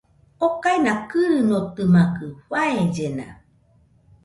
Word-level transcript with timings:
Okaina 0.47 0.91
kɨrɨnotɨmakɨ, 1.09 2.25
faellena 2.47 3.25